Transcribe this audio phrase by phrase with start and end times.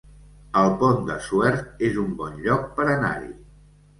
[0.61, 3.31] El Pont de Suert es un bon lloc per anar-hi